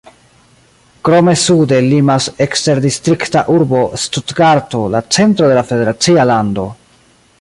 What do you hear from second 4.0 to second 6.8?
Stutgarto, la centro de la federacia lando.